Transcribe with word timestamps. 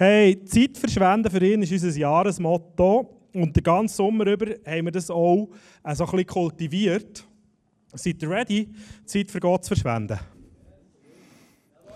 Hey, 0.00 0.44
Zeit 0.44 0.78
verschwenden 0.78 1.28
für 1.28 1.44
ihn 1.44 1.60
ist 1.60 1.72
unser 1.72 1.98
Jahresmotto. 1.98 3.16
Und 3.34 3.56
den 3.56 3.64
ganzen 3.64 3.96
Sommer 3.96 4.28
über 4.28 4.46
haben 4.64 4.84
wir 4.84 4.92
das 4.92 5.10
auch 5.10 5.48
äh, 5.82 5.88
ein 5.88 5.96
bisschen 5.96 6.24
kultiviert. 6.24 7.26
Seid 7.94 8.22
ihr 8.22 8.30
ready, 8.30 8.68
Zeit 9.04 9.28
für 9.28 9.40
Gott 9.40 9.64
zu 9.64 9.74
verschwenden? 9.74 10.16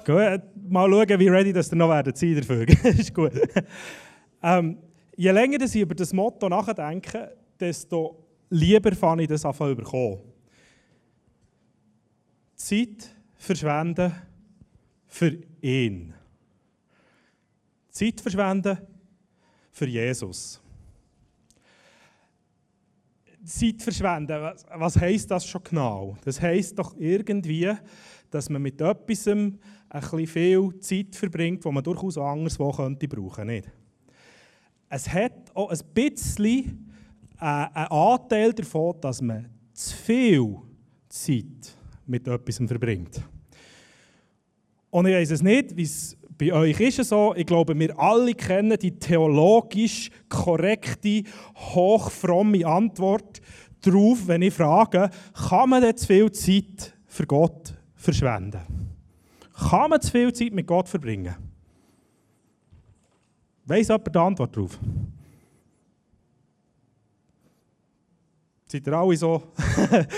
Gut, 0.05 0.43
mal 0.69 0.91
schauen, 0.91 1.21
wie 1.21 1.29
ready 1.29 1.53
das 1.53 1.71
ihr 1.71 1.77
noch 1.77 1.91
werdet 1.91 2.19
sein 2.19 2.35
dafür. 2.35 2.67
ist 2.83 3.15
gut. 3.15 3.41
Ähm, 4.43 4.79
je 5.17 5.31
länger 5.31 5.61
ich 5.61 5.77
über 5.77 5.95
das 5.95 6.13
Motto 6.13 6.49
nachdenke, 6.49 7.37
desto 7.61 8.17
lieber 8.51 8.97
fange 8.97 9.23
ich 9.23 9.29
das 9.29 9.45
an 9.45 9.55
zu 9.55 9.77
bekommen. 9.77 10.19
Zeit 12.57 13.15
verschwenden 13.37 14.13
für 15.07 15.39
ihn. 15.61 16.15
Zeit 17.93 18.21
verschwenden 18.21 18.79
für 19.71 19.87
Jesus. 19.87 20.61
Zeit 23.45 23.83
verschwenden, 23.83 24.41
was, 24.41 24.65
was 24.75 24.97
heisst 24.97 25.31
das 25.31 25.47
schon 25.47 25.63
genau? 25.63 26.17
Das 26.25 26.41
heisst 26.41 26.79
doch 26.79 26.97
irgendwie, 26.97 27.73
dass 28.31 28.49
man 28.49 28.63
mit 28.63 28.81
etwas 28.81 29.29
ein 29.29 29.59
bisschen 29.91 30.27
viel 30.27 30.79
Zeit 30.81 31.15
verbringt, 31.15 31.65
wo 31.65 31.71
man 31.71 31.85
durchaus 31.85 32.17
anderswo 32.17 32.73
könnte 32.73 33.07
brauchen, 33.07 33.47
nicht? 33.47 33.71
Es 34.89 35.09
hat 35.09 35.55
auch 35.55 35.71
ein 35.71 35.81
bisschen 35.93 36.93
äh, 37.41 37.45
einen 37.45 37.87
Anteil 37.89 38.53
davon, 38.53 39.01
dass 39.01 39.21
man 39.21 39.49
zu 39.73 39.97
viel 39.97 40.57
Zeit 41.09 41.77
mit 42.07 42.27
etwas 42.29 42.57
verbringt. 42.57 43.21
Und 44.91 45.07
ich 45.07 45.15
weiß 45.15 45.31
es 45.31 45.43
nicht, 45.43 45.77
wie 45.77 45.83
es 45.83 46.17
bei 46.43 46.53
euch 46.53 46.81
ist 46.81 46.99
es 46.99 47.11
so, 47.11 47.35
ich 47.37 47.47
glaube, 47.47 47.79
wir 47.79 47.97
alle 47.97 48.35
kennen 48.35 48.77
die 48.77 48.99
theologisch 48.99 50.11
korrekte, 50.29 51.23
hochfromme 51.55 52.67
Antwort 52.67 53.41
darauf, 53.81 54.27
wenn 54.27 54.43
ich 54.43 54.53
frage, 54.53 55.09
kann 55.49 55.71
man 55.71 55.83
denn 55.83 55.97
zu 55.97 56.05
viel 56.05 56.33
Zeit 56.33 56.95
für 57.07 57.27
Gott 57.27 57.75
verschwenden? 57.95 58.61
Kann 59.55 59.91
man 59.91 60.01
zu 60.01 60.11
viel 60.11 60.33
Zeit 60.33 60.53
mit 60.53 60.67
Gott 60.67 60.89
verbringen? 60.89 61.37
Weiss 63.65 63.87
jemand 63.87 64.13
die 64.13 64.19
Antwort 64.19 64.57
darauf? 64.57 64.81
Seid 68.67 68.85
ihr 68.85 68.93
alle 68.95 69.17
so? 69.17 69.43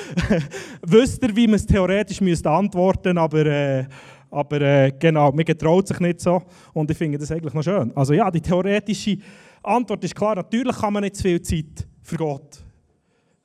Wisst 0.87 1.23
ihr, 1.23 1.37
wie 1.37 1.47
man 1.49 1.57
es 1.57 1.67
theoretisch 1.67 2.23
antworten 2.47 3.15
müsste, 3.15 3.21
aber... 3.21 3.45
Äh, 3.45 3.85
aber 4.31 4.61
äh, 4.61 4.93
genau, 4.99 5.33
man 5.33 5.45
getraut 5.45 5.89
sich 5.89 6.01
nicht 6.01 6.21
so 6.21 6.43
und 6.73 6.91
ich 6.91 6.97
finde 6.97 7.19
das 7.19 7.31
eigentlich 7.31 7.55
noch 7.55 7.63
schön. 7.63 7.93
Also 7.97 8.15
ja, 8.15 8.31
die 8.31 8.41
theoretische 8.41 9.19
Antwort 9.63 10.05
ist 10.05 10.15
klar, 10.15 10.35
natürlich 10.37 10.77
kann 10.77 10.93
man 10.93 11.03
nicht 11.03 11.17
zu 11.17 11.23
viel 11.23 11.41
Zeit 11.41 11.87
für 12.03 12.17
Gott 12.17 12.65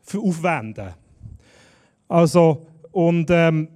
für 0.10 0.20
aufwenden. 0.20 0.94
Also, 2.08 2.66
und 2.92 3.30
ähm, 3.30 3.70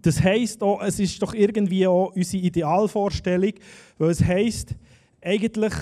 das 0.00 0.22
heisst 0.22 0.62
auch, 0.62 0.80
es 0.82 1.00
ist 1.00 1.20
doch 1.20 1.34
irgendwie 1.34 1.86
auch 1.86 2.14
unsere 2.14 2.44
Idealvorstellung, 2.44 3.52
weil 3.98 4.10
es 4.10 4.22
heisst, 4.24 4.76
eigentlich 5.20 5.74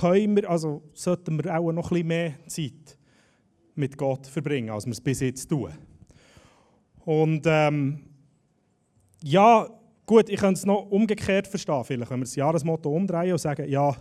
können 0.00 0.36
wir, 0.36 0.48
also 0.48 0.82
sollten 0.92 1.42
wir 1.42 1.58
auch 1.58 1.72
noch 1.72 1.90
ein 1.90 1.94
bisschen 1.94 2.06
mehr 2.08 2.34
Zeit 2.46 2.98
mit 3.74 3.96
Gott 3.96 4.26
verbringen, 4.26 4.70
als 4.70 4.84
wir 4.84 4.92
es 4.92 5.00
bis 5.00 5.20
jetzt 5.20 5.48
tun. 5.48 5.70
Und 7.04 7.42
ähm, 7.46 8.00
ja, 9.22 9.68
gut, 10.06 10.28
ich 10.28 10.38
könnte 10.38 10.58
es 10.58 10.66
noch 10.66 10.90
umgekehrt 10.90 11.46
verstehen, 11.46 11.84
vielleicht, 11.84 12.10
wenn 12.10 12.20
wir 12.20 12.24
das 12.24 12.36
Jahresmotto 12.36 12.90
umdrehen 12.90 13.32
und 13.32 13.38
sagen, 13.38 13.68
ja, 13.68 13.96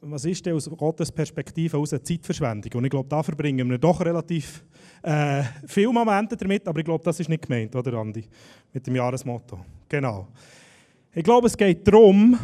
was 0.00 0.24
ist 0.24 0.46
denn 0.46 0.54
aus 0.54 0.70
Gottes 0.70 1.10
Perspektive 1.10 1.76
aus 1.76 1.92
einer 1.92 2.02
Zeitverschwendung? 2.02 2.72
Und 2.74 2.84
ich 2.84 2.90
glaube, 2.90 3.08
da 3.08 3.22
verbringen 3.22 3.68
wir 3.68 3.78
doch 3.78 4.00
relativ 4.00 4.64
äh, 5.02 5.42
viele 5.66 5.92
Momente 5.92 6.36
damit, 6.36 6.66
aber 6.68 6.78
ich 6.78 6.84
glaube, 6.84 7.02
das 7.04 7.18
ist 7.18 7.28
nicht 7.28 7.42
gemeint, 7.42 7.74
oder 7.74 7.94
Andi? 7.94 8.24
Mit 8.72 8.86
dem 8.86 8.94
Jahresmotto. 8.94 9.58
Genau. 9.88 10.28
Ich 11.12 11.24
glaube, 11.24 11.48
es 11.48 11.56
geht 11.56 11.86
darum, 11.86 12.38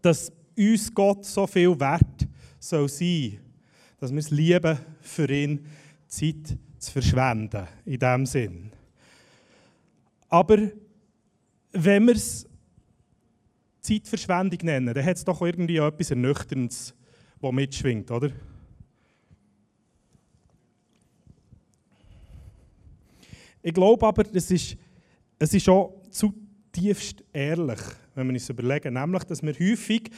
dass 0.00 0.30
uns 0.56 0.94
Gott 0.94 1.24
so 1.24 1.46
viel 1.46 1.78
wert 1.78 2.28
soll 2.58 2.88
sein, 2.88 3.38
dass 3.98 4.12
wir 4.12 4.18
es 4.18 4.30
lieben, 4.30 4.78
für 5.00 5.28
ihn 5.28 5.66
Zeit 6.06 6.56
zu 6.78 6.92
verschwenden, 6.92 7.66
in 7.84 7.98
diesem 7.98 8.26
Sinn. 8.26 8.70
Aber 10.36 10.70
wenn 11.72 12.06
wir 12.06 12.14
es 12.14 12.46
Zeitverschwendung 13.80 14.58
nennen, 14.64 14.92
dann 14.94 15.02
hat 15.02 15.16
es 15.16 15.24
doch 15.24 15.40
irgendwie 15.40 15.78
etwas 15.78 16.10
Ernüchterndes, 16.10 16.94
das 17.40 17.52
mitschwingt, 17.52 18.10
oder? 18.10 18.30
Ich 23.62 23.72
glaube 23.72 24.06
aber, 24.06 24.24
es 24.34 24.50
ist, 24.50 24.76
es 25.38 25.54
ist 25.54 25.70
auch 25.70 26.02
zutiefst 26.10 27.24
ehrlich, 27.32 27.80
wenn 28.14 28.26
wir 28.26 28.34
uns 28.34 28.50
überlegen, 28.50 28.92
nämlich, 28.92 29.24
dass 29.24 29.42
wir 29.42 29.54
häufig 29.54 30.10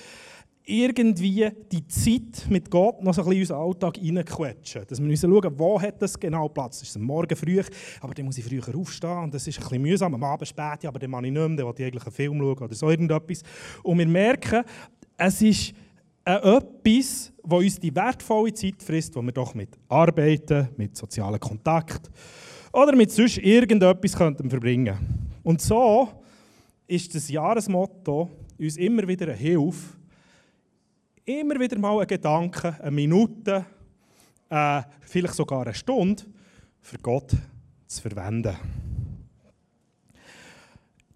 irgendwie 0.68 1.50
die 1.72 1.86
Zeit 1.86 2.48
mit 2.50 2.70
Gott 2.70 3.02
noch 3.02 3.14
so 3.14 3.22
ein 3.22 3.28
bisschen 3.28 3.32
in 3.32 3.40
unseren 3.40 3.60
Alltag 3.60 3.98
reinquetschen. 3.98 4.82
Dass 4.86 5.02
wir 5.02 5.16
schauen, 5.16 5.58
wo 5.58 5.80
hat 5.80 6.02
das 6.02 6.18
genau 6.18 6.48
Platz. 6.48 6.82
Ist 6.82 6.90
es 6.90 6.98
Morgen 6.98 7.34
früh, 7.34 7.62
aber 8.00 8.14
dann 8.14 8.26
muss 8.26 8.36
ich 8.36 8.44
früher 8.44 8.76
aufstehen 8.76 9.24
und 9.24 9.34
das 9.34 9.46
ist 9.46 9.58
ein 9.58 9.62
bisschen 9.62 9.82
mühsam. 9.82 10.14
Am 10.14 10.22
Abend 10.22 10.46
spät, 10.46 10.84
aber 10.84 10.98
dann 10.98 11.10
mache 11.10 11.26
ich 11.26 11.32
nicht 11.32 11.48
mehr, 11.48 11.56
dann 11.56 11.74
ich 11.74 11.84
eigentlich 11.84 12.04
einen 12.04 12.12
Film 12.12 12.38
schauen 12.38 12.58
oder 12.58 12.74
so 12.74 12.90
irgendetwas. 12.90 13.42
Und 13.82 13.98
wir 13.98 14.06
merken, 14.06 14.62
es 15.16 15.40
ist 15.42 15.72
äh, 16.24 16.34
etwas, 16.34 17.32
das 17.42 17.58
uns 17.58 17.80
die 17.80 17.94
wertvolle 17.94 18.52
Zeit 18.52 18.82
frisst, 18.82 19.16
die 19.16 19.22
wir 19.22 19.32
doch 19.32 19.54
mit 19.54 19.70
Arbeiten, 19.88 20.68
mit 20.76 20.96
sozialen 20.96 21.40
Kontakt 21.40 22.10
oder 22.72 22.94
mit 22.94 23.10
sonst 23.10 23.38
irgendetwas 23.38 24.14
könnten 24.14 24.50
verbringen 24.50 24.98
Und 25.42 25.62
so 25.62 26.08
ist 26.86 27.14
das 27.14 27.30
Jahresmotto 27.30 28.28
uns 28.58 28.76
immer 28.76 29.06
wieder 29.08 29.26
eine 29.28 29.36
Hilfe, 29.36 29.97
immer 31.28 31.60
wieder 31.60 31.78
mal 31.78 31.98
einen 31.98 32.06
Gedanken, 32.06 32.74
eine 32.80 32.90
Minute, 32.90 33.66
äh, 34.48 34.82
vielleicht 35.02 35.34
sogar 35.34 35.62
eine 35.62 35.74
Stunde 35.74 36.22
für 36.80 36.96
Gott 36.98 37.32
zu 37.86 38.00
verwenden. 38.00 38.56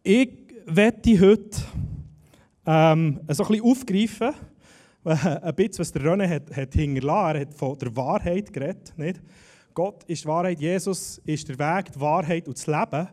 Ich 0.03 0.31
werde 0.67 1.21
heute 1.21 1.63
ähm, 2.67 3.21
so 3.29 3.43
ein 3.45 3.49
bisschen 3.49 3.65
aufgreifen, 3.65 4.35
ein 5.05 5.55
bisschen, 5.55 5.79
was 5.79 5.93
der 5.93 6.03
René 6.03 6.29
hat, 6.29 6.55
hat 6.55 6.75
hinterlassen. 6.75 7.37
Er 7.37 7.41
hat 7.41 7.55
von 7.55 7.79
der 7.79 7.97
Wahrheit 7.97 8.53
geredet. 8.53 8.93
Nicht? 8.97 9.21
Gott 9.73 10.05
ist 10.05 10.25
die 10.25 10.29
Wahrheit, 10.29 10.61
Jesus 10.61 11.23
ist 11.25 11.49
der 11.49 11.59
Weg, 11.59 11.91
die 11.91 12.01
Wahrheit 12.01 12.47
und 12.47 12.59
das 12.59 12.67
Leben. 12.67 13.09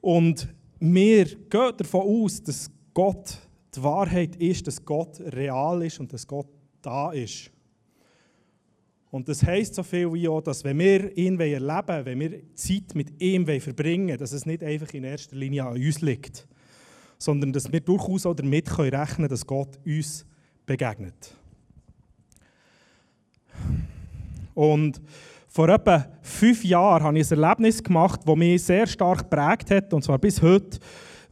Und 0.00 0.54
wir 0.78 1.24
gehen 1.24 1.72
davon 1.76 2.02
aus, 2.02 2.40
dass 2.40 2.70
Gott 2.94 3.45
die 3.76 3.82
Wahrheit 3.82 4.36
ist, 4.36 4.66
dass 4.66 4.84
Gott 4.84 5.20
real 5.20 5.82
ist 5.82 6.00
und 6.00 6.12
dass 6.12 6.26
Gott 6.26 6.48
da 6.82 7.12
ist. 7.12 7.50
Und 9.10 9.28
das 9.28 9.42
heißt 9.42 9.74
so 9.74 9.82
viel 9.82 10.12
wie 10.12 10.28
auch, 10.28 10.40
dass 10.40 10.64
wenn 10.64 10.78
wir 10.78 11.16
ihn 11.16 11.40
erleben 11.40 12.04
wenn 12.04 12.20
wir 12.20 12.54
Zeit 12.54 12.94
mit 12.94 13.20
ihm 13.20 13.46
verbringen 13.46 14.18
dass 14.18 14.32
es 14.32 14.44
nicht 14.44 14.62
einfach 14.62 14.92
in 14.92 15.04
erster 15.04 15.36
Linie 15.36 15.64
an 15.64 15.76
uns 15.76 16.00
liegt, 16.00 16.46
sondern 17.18 17.52
dass 17.52 17.70
wir 17.72 17.80
durchaus 17.80 18.26
auch 18.26 18.34
damit 18.34 18.78
rechnen 18.78 19.06
können, 19.06 19.28
dass 19.28 19.46
Gott 19.46 19.78
uns 19.86 20.26
begegnet. 20.66 21.34
Und 24.54 25.00
vor 25.48 25.68
etwa 25.68 26.06
fünf 26.20 26.64
Jahren 26.64 27.02
habe 27.02 27.18
ich 27.18 27.30
ein 27.30 27.42
Erlebnis 27.42 27.82
gemacht, 27.82 28.20
das 28.26 28.36
mich 28.36 28.62
sehr 28.62 28.86
stark 28.86 29.30
geprägt 29.30 29.70
hat, 29.70 29.94
und 29.94 30.02
zwar 30.02 30.18
bis 30.18 30.42
heute 30.42 30.78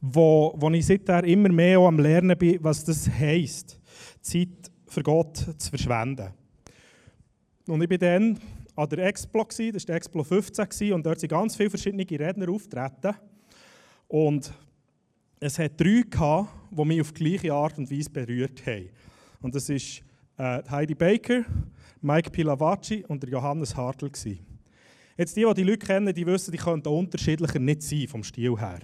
wo, 0.07 0.55
wo 0.57 0.71
ich 0.71 0.85
seitdem 0.85 1.25
immer 1.25 1.49
mehr 1.49 1.79
am 1.79 1.99
Lernen 1.99 2.37
bin, 2.37 2.59
was 2.63 2.85
das 2.85 3.09
heisst, 3.09 3.81
Zeit 4.21 4.71
für 4.87 5.03
Gott 5.03 5.37
zu 5.37 5.71
verschwenden. 5.71 6.29
Und 7.67 7.83
ich 7.83 7.89
war 7.89 7.99
dann 7.99 8.39
an 8.77 8.89
der 8.91 9.07
Explo, 9.07 9.45
das 9.45 9.59
war 9.59 9.71
der 9.71 9.97
Explo 9.97 10.23
15, 10.23 10.93
und 10.93 11.07
dort 11.07 11.21
sind 11.21 11.31
ganz 11.31 11.57
viele 11.57 11.71
verschiedene 11.71 12.05
Redner 12.05 12.51
auftreten. 12.51 13.15
Und 14.09 14.53
es 15.41 15.59
hat 15.59 15.81
drei 15.81 16.03
gehabt, 16.09 16.51
die 16.71 16.85
mich 16.85 17.01
auf 17.01 17.13
die 17.13 17.25
gleiche 17.25 17.55
Art 17.55 17.79
und 17.79 17.91
Weise 17.91 18.11
berührt 18.11 18.67
haben. 18.67 18.91
Und 19.41 19.55
das 19.55 19.71
ist 19.71 20.03
äh, 20.37 20.63
Heidi 20.71 20.95
Baker, 20.95 21.45
Mike 22.03 22.31
Pilavacci 22.31 23.05
und 23.09 23.23
der 23.23 23.31
Johannes 23.31 23.75
Hartl. 23.75 24.11
Jetzt 25.17 25.37
die, 25.37 25.45
die 25.45 25.55
die 25.55 25.63
Leute 25.63 25.87
kennen, 25.87 26.15
die 26.15 26.27
wissen, 26.27 26.53
die 26.53 26.59
könnten 26.59 26.89
unterschiedlicher 26.89 27.59
nicht 27.59 27.83
sein 27.83 28.07
vom 28.07 28.23
Stil 28.23 28.59
her. 28.59 28.81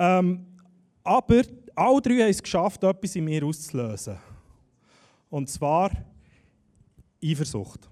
Ähm, 0.00 0.46
aber 1.04 1.42
alle 1.74 2.00
drei 2.00 2.20
haben 2.20 2.30
es 2.30 2.42
geschafft, 2.42 2.82
etwas 2.82 3.16
in 3.16 3.24
mir 3.26 3.44
auszulösen. 3.44 4.16
Und 5.28 5.50
zwar 5.50 5.90
Eifersucht. 7.22 7.86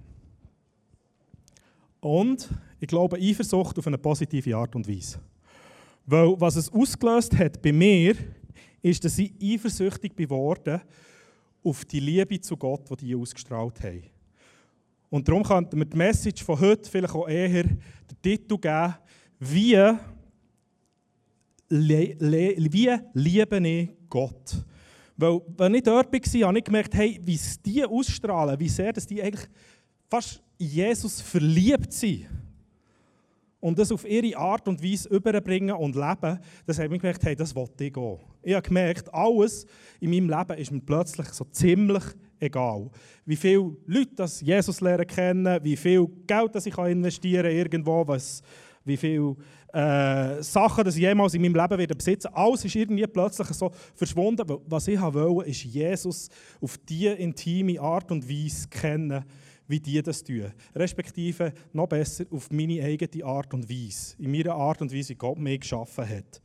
Und 2.00 2.49
ich 2.81 2.88
glaube, 2.88 3.19
Eifersucht 3.19 3.78
auf 3.78 3.87
eine 3.87 3.99
positive 3.99 4.56
Art 4.56 4.75
und 4.75 4.88
Weise. 4.88 5.20
Weil 6.06 6.40
was 6.40 6.56
es 6.56 6.72
ausgelöst 6.72 7.37
hat 7.37 7.60
bei 7.60 7.72
mir, 7.72 8.16
ist, 8.81 9.04
dass 9.04 9.19
ich 9.19 9.32
eifersüchtig 9.43 10.16
geworden 10.16 10.81
auf 11.62 11.84
die 11.84 12.00
Liebe 12.00 12.40
zu 12.40 12.56
Gott, 12.56 12.88
die 12.90 13.06
die 13.06 13.16
ausgestrahlt 13.16 13.82
haben. 13.82 14.04
Und 15.11 15.28
darum 15.28 15.43
könnten 15.43 15.76
wir 15.76 15.84
die 15.84 15.96
Message 15.96 16.43
von 16.43 16.58
heute 16.58 16.88
vielleicht 16.88 17.14
auch 17.14 17.28
eher 17.28 17.64
den 17.64 17.82
Titel 18.22 18.56
geben, 18.56 18.94
wie, 19.40 19.76
le, 21.68 22.16
le, 22.18 22.54
wie 22.72 22.96
liebe 23.14 23.68
ich 23.68 23.90
Gott? 24.08 24.64
Weil, 25.16 25.40
wenn 25.56 25.74
ich 25.74 25.82
dort 25.82 26.12
war, 26.12 26.48
habe 26.48 26.58
ich 26.58 26.64
gemerkt, 26.64 26.94
hey, 26.94 27.20
wie 27.24 27.34
es 27.34 27.60
die 27.60 27.84
ausstrahlen, 27.84 28.58
wie 28.58 28.68
sehr 28.68 28.92
dass 28.92 29.06
die 29.06 29.22
eigentlich 29.22 29.48
fast 30.08 30.42
Jesus 30.56 31.20
verliebt 31.20 31.92
sind 31.92 32.26
und 33.60 33.78
das 33.78 33.90
auf 33.90 34.08
ihre 34.08 34.36
Art 34.36 34.68
und 34.68 34.82
Weise 34.82 35.08
überbringen 35.08 35.74
und 35.74 35.96
leben, 35.96 36.38
das 36.66 36.78
habe 36.78 36.94
ich 36.94 37.00
gemerkt, 37.00 37.24
hey, 37.24 37.34
das 37.34 37.54
wollte 37.54 37.84
ich 37.84 37.96
auch. 37.96 38.20
Ich 38.42 38.54
habe 38.54 38.66
gemerkt, 38.66 39.12
alles 39.12 39.66
in 40.00 40.10
meinem 40.10 40.30
Leben 40.30 40.58
ist 40.58 40.70
mir 40.70 40.80
plötzlich 40.80 41.28
so 41.28 41.44
ziemlich 41.50 42.04
egal. 42.38 42.88
Wie 43.24 43.36
viele 43.36 43.76
Leute 43.86 44.14
das 44.14 44.40
Jesus 44.40 44.80
lernen 44.80 45.06
kennen, 45.06 45.62
wie 45.64 45.76
viel 45.76 46.06
Geld 46.26 46.54
das 46.54 46.66
ich 46.66 46.78
investieren 46.78 47.42
kann 47.42 47.56
irgendwo, 47.56 48.06
was, 48.06 48.42
wie 48.84 48.96
viele 48.96 49.36
äh, 49.72 50.42
Sachen, 50.42 50.84
die 50.84 50.90
ich 50.90 50.96
jemals 50.96 51.34
in 51.34 51.42
meinem 51.42 51.54
Leben 51.54 51.78
werde 51.78 51.94
besitzen 51.94 52.28
alles 52.32 52.64
ist 52.64 52.74
irgendwie 52.74 53.06
plötzlich 53.06 53.48
so 53.48 53.70
verschwunden. 53.94 54.46
Was 54.66 54.88
ich 54.88 55.00
wollte, 55.00 55.50
ist 55.50 55.64
Jesus 55.64 56.28
auf 56.60 56.78
diese 56.78 57.12
intime 57.12 57.80
Art 57.80 58.10
und 58.10 58.28
Weise 58.28 58.68
kennen, 58.68 59.24
wie 59.66 59.80
die 59.80 60.00
das 60.02 60.24
tun. 60.24 60.52
Respektive 60.74 61.52
noch 61.72 61.86
besser 61.86 62.24
auf 62.30 62.50
meine 62.50 62.82
eigene 62.82 63.24
Art 63.24 63.52
und 63.52 63.68
Weise. 63.68 64.14
In 64.18 64.32
meiner 64.32 64.54
Art 64.54 64.80
und 64.80 64.92
Weise, 64.92 65.10
wie 65.10 65.16
Gott 65.16 65.38
mich 65.38 65.60
geschaffen 65.60 66.08
hat. 66.08 66.40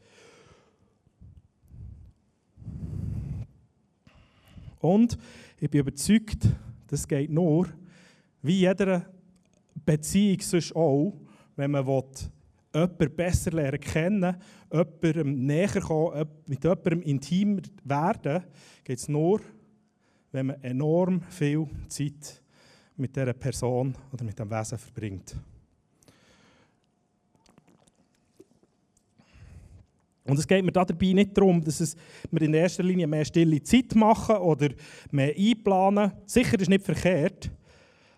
Und 4.79 5.17
ich 5.61 5.69
bin 5.69 5.79
überzeugt, 5.79 6.45
das 6.87 7.07
geht 7.07 7.31
nur, 7.31 7.69
wie 8.41 8.59
jeder 8.59 9.05
Beziehung 9.85 10.41
sonst 10.41 10.75
auch, 10.75 11.13
wenn 11.55 11.71
man 11.71 11.87
will, 11.87 12.03
jemanden 12.73 13.15
besser 13.15 13.51
lernen 13.51 13.79
kennen, 13.79 14.35
jemandem 14.71 15.45
näher 15.45 15.81
kommen, 15.81 16.27
mit 16.47 16.63
jemandem 16.63 17.01
intimer 17.01 17.61
werden, 17.83 18.43
geht 18.83 18.99
es 18.99 19.07
nur, 19.07 19.41
wenn 20.31 20.47
man 20.47 20.63
enorm 20.63 21.21
viel 21.29 21.67
Zeit 21.87 22.41
mit 22.97 23.15
dieser 23.15 23.33
Person 23.33 23.95
oder 24.11 24.23
mit 24.23 24.37
dem 24.37 24.49
Wesen 24.49 24.77
verbringt. 24.77 25.35
Und 30.25 30.39
es 30.39 30.47
geht 30.47 30.63
mir 30.63 30.71
dabei 30.71 31.11
nicht 31.11 31.37
darum, 31.37 31.61
dass 31.61 31.81
es 31.81 31.97
wir 32.31 32.41
in 32.41 32.53
erster 32.53 32.81
Linie 32.81 33.07
mehr 33.07 33.25
stille 33.25 33.61
Zeit 33.61 33.93
machen 33.93 34.37
oder 34.37 34.69
mehr 35.11 35.35
einplanen. 35.35 36.13
Sicher 36.25 36.59
ist 36.59 36.69
nicht 36.69 36.85
verkehrt. 36.85 37.51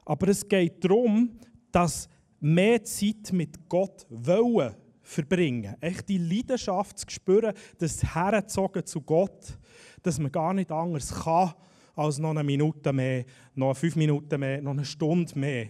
Aber 0.06 0.28
es 0.28 0.48
geht 0.48 0.84
darum, 0.84 1.32
dass 1.72 2.08
mehr 2.40 2.84
Zeit 2.84 3.32
mit 3.32 3.70
Gott 3.70 4.06
wollen 4.10 4.76
verbringen. 5.02 5.76
Echt 5.82 6.10
die 6.10 6.18
Leidenschaft 6.18 7.00
zu 7.00 7.10
spüren, 7.10 7.54
das 7.78 8.16
Herzogen 8.16 8.86
zu 8.86 9.02
Gott, 9.02 9.58
dass 10.02 10.20
man 10.20 10.32
gar 10.32 10.54
nicht 10.54 10.72
anders 10.72 11.14
kann, 11.24 11.54
als 11.96 12.20
noch 12.20 12.32
eine 12.32 12.44
Minute 12.44 12.92
mehr, 12.92 13.26
noch 13.54 13.76
fünf 13.76 13.96
Minuten 13.96 14.40
mehr, 14.40 14.62
noch 14.62 14.72
eine 14.72 14.86
Stunde 14.86 15.38
mehr 15.38 15.68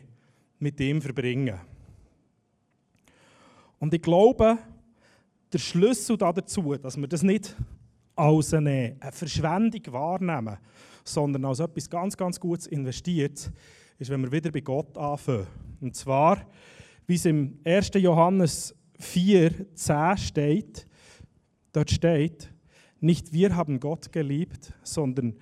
mit 0.59 0.79
ihm 0.79 1.01
verbringen. 1.01 1.59
Und 3.77 3.93
ich 3.93 4.01
glaube, 4.01 4.57
der 5.51 5.59
Schlüssel 5.59 6.17
dazu, 6.17 6.75
dass 6.75 6.97
wir 6.97 7.07
das 7.07 7.21
nicht 7.21 7.55
als 8.15 8.53
eine 8.53 8.95
Verschwendung 9.11 9.81
wahrnehmen, 9.93 10.57
sondern 11.03 11.45
als 11.45 11.59
etwas 11.59 11.89
ganz, 11.89 12.17
ganz 12.17 12.39
Gutes 12.39 12.67
investiert, 12.67 13.51
ist, 13.97 14.09
wenn 14.09 14.21
wir 14.21 14.31
wieder 14.31 14.51
bei 14.51 14.61
Gott 14.61 14.97
anfangen. 14.97 15.47
Und 15.81 15.95
zwar, 15.95 16.45
wie 17.07 17.15
es 17.15 17.25
im 17.25 17.59
1. 17.63 17.91
Johannes 17.95 18.75
4, 18.99 19.73
10 19.75 20.17
steht, 20.17 20.87
dort 21.71 21.91
steht, 21.91 22.51
nicht 22.99 23.33
wir 23.33 23.55
haben 23.55 23.79
Gott 23.79 24.11
geliebt, 24.11 24.73
sondern 24.83 25.35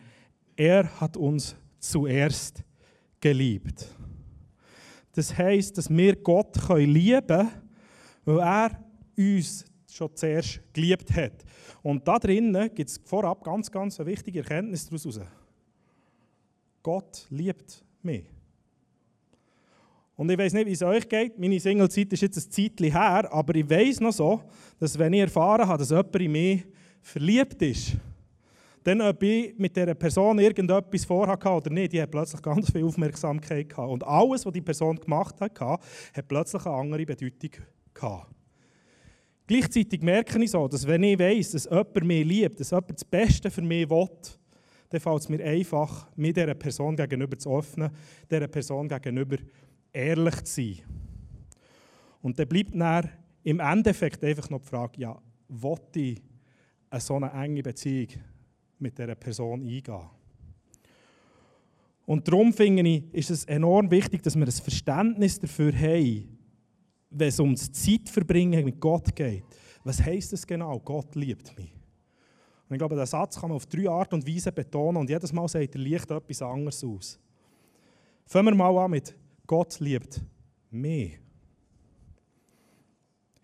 er 0.55 0.99
hat 0.99 1.17
uns 1.17 1.55
zuerst 1.79 2.63
geliebt. 3.21 3.87
Das 5.13 5.37
heißt, 5.37 5.77
dass 5.77 5.89
wir 5.89 6.15
Gott 6.15 6.57
lieben 6.69 7.27
können, 7.27 7.49
weil 8.25 8.39
er 8.39 8.83
uns 9.17 9.65
schon 9.89 10.15
zuerst 10.15 10.61
geliebt 10.73 11.15
hat. 11.15 11.45
Und 11.83 12.07
da 12.07 12.17
drinnen 12.17 12.73
gibt 12.73 12.89
es 12.89 12.99
vorab 13.05 13.43
ganz, 13.43 13.69
ganz 13.69 13.99
eine 13.99 14.09
wichtige 14.09 14.39
Erkenntnis 14.39 14.85
daraus. 14.89 15.19
Gott 16.81 17.27
liebt 17.29 17.85
mich. 18.01 18.32
Und 20.15 20.29
ich 20.29 20.37
weiß 20.37 20.53
nicht, 20.53 20.67
wie 20.67 20.73
es 20.73 20.83
euch 20.83 21.09
geht. 21.09 21.39
Meine 21.39 21.59
Singlezeit 21.59 22.13
ist 22.13 22.21
jetzt 22.21 22.37
ein 22.37 22.51
Zeitchen 22.51 22.91
her, 22.91 23.27
aber 23.31 23.55
ich 23.55 23.67
weiß 23.69 23.99
noch 24.01 24.13
so, 24.13 24.41
dass 24.79 24.97
wenn 24.97 25.13
ich 25.13 25.21
erfahren 25.21 25.67
habe, 25.67 25.79
dass 25.79 25.89
jemand 25.89 26.15
in 26.15 26.31
mich 26.31 26.63
verliebt 27.01 27.61
ist, 27.61 27.93
dann, 28.83 29.01
ob 29.01 29.23
ich 29.23 29.57
mit 29.57 29.75
dieser 29.75 29.95
Person 29.95 30.39
irgendetwas 30.39 31.05
vorhatte 31.05 31.49
oder 31.49 31.69
nicht, 31.69 31.93
die 31.93 32.01
hat 32.01 32.11
plötzlich 32.11 32.41
ganz 32.41 32.69
viel 32.69 32.83
Aufmerksamkeit 32.83 33.69
gehabt. 33.69 33.89
Und 33.89 34.03
alles, 34.03 34.45
was 34.45 34.53
die 34.53 34.61
Person 34.61 34.97
gemacht 34.97 35.39
hat, 35.39 35.59
hat 35.59 36.27
plötzlich 36.27 36.65
eine 36.65 36.75
andere 36.75 37.05
Bedeutung 37.05 37.51
gehabt. 37.93 38.27
Gleichzeitig 39.47 40.01
merke 40.01 40.41
ich 40.41 40.51
so, 40.51 40.67
dass 40.67 40.85
wenn 40.85 41.03
ich 41.03 41.19
weiß, 41.19 41.51
dass 41.51 41.65
jemand 41.65 42.03
mich 42.03 42.25
liebt, 42.25 42.59
dass 42.59 42.71
jemand 42.71 42.91
das 42.91 43.05
Beste 43.05 43.49
für 43.49 43.61
mich 43.61 43.89
will, 43.89 44.09
dann 44.89 45.01
fällt 45.01 45.21
es 45.21 45.29
mir 45.29 45.43
einfach, 45.43 46.07
mir 46.15 46.31
dieser 46.31 46.53
Person 46.53 46.95
gegenüber 46.95 47.37
zu 47.37 47.57
öffnen, 47.57 47.89
dieser 48.29 48.47
Person 48.47 48.87
gegenüber 48.87 49.37
ehrlich 49.93 50.43
zu 50.43 50.61
sein. 50.61 50.77
Und 52.21 52.39
dann 52.39 52.47
bleibt 52.47 52.73
dann 52.73 53.09
im 53.43 53.59
Endeffekt 53.59 54.23
einfach 54.23 54.49
noch 54.49 54.61
die 54.61 54.67
Frage, 54.67 55.01
ja, 55.01 55.21
will 55.47 55.77
ich 55.95 56.21
eine 56.89 57.01
so 57.01 57.15
eine 57.15 57.31
enge 57.31 57.63
Beziehung 57.63 58.07
mit 58.79 58.97
dieser 58.97 59.15
Person 59.15 59.61
eingehen. 59.61 60.09
Und 62.05 62.27
darum 62.27 62.51
finde 62.51 62.87
ich, 62.87 63.13
ist 63.13 63.31
es 63.31 63.45
enorm 63.45 63.89
wichtig, 63.89 64.21
dass 64.23 64.35
wir 64.35 64.45
ein 64.45 64.51
Verständnis 64.51 65.39
dafür 65.39 65.73
haben, 65.73 66.37
wenn 67.09 67.27
es 67.27 67.39
um 67.39 67.53
das 67.55 67.71
Zeitverbringen 67.71 68.65
mit 68.65 68.79
Gott 68.79 69.15
geht. 69.15 69.43
Was 69.83 70.01
heisst 70.01 70.33
das 70.33 70.45
genau? 70.45 70.79
Gott 70.79 71.15
liebt 71.15 71.57
mich. 71.57 71.71
Und 72.67 72.75
ich 72.75 72.77
glaube, 72.77 72.95
diesen 72.95 73.07
Satz 73.07 73.39
kann 73.39 73.49
man 73.49 73.57
auf 73.57 73.65
drei 73.65 73.89
Art 73.89 74.13
und 74.13 74.27
Weise 74.27 74.51
betonen 74.51 74.97
und 74.97 75.09
jedes 75.09 75.31
Mal 75.31 75.47
sagt 75.47 75.75
er 75.75 75.81
Licht 75.81 76.09
etwas 76.09 76.41
anderes 76.41 76.83
aus. 76.83 77.19
Fangen 78.25 78.47
wir 78.47 78.55
mal 78.55 78.77
an 78.77 78.91
mit 78.91 79.15
Gott 79.45 79.79
liebt 79.79 80.21
mich. 80.71 81.19